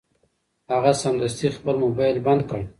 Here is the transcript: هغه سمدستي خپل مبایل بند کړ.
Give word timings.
هغه 0.71 0.91
سمدستي 1.03 1.47
خپل 1.57 1.75
مبایل 1.83 2.17
بند 2.25 2.41
کړ. 2.49 2.61